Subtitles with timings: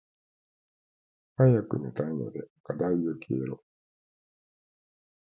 [1.37, 3.63] 早く寝たいので課題よ消えろ。